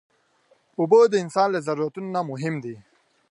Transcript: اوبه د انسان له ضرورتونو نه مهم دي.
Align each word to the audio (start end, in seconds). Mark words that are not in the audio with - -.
اوبه 0.79 0.99
د 1.11 1.13
انسان 1.23 1.47
له 1.51 1.59
ضرورتونو 1.67 2.07
نه 2.15 2.21
مهم 2.31 2.55
دي. 2.63 2.75